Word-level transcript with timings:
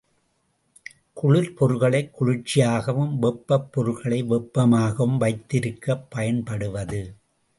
குளிர்பொருள்களைக் 1.17 2.09
குளிர்ச்சியாகவும், 2.11 3.13
வெப்பப் 3.19 3.71
பொருள்களை 3.71 4.23
வெப்பமாகவும் 4.23 5.17
வைத்திருக்கப் 5.17 6.07
பயன்படுவது. 6.09 7.01